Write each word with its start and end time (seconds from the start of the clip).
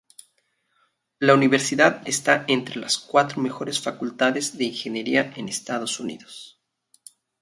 La 1.19 1.35
universidad 1.35 2.01
está 2.07 2.43
entre 2.47 2.77
las 2.79 2.97
cuatro 2.97 3.39
mejores 3.39 3.79
facultades 3.79 4.57
de 4.57 4.63
ingeniería 4.63 5.31
en 5.35 5.47
Estados 5.47 5.99
Unidos. 5.99 6.59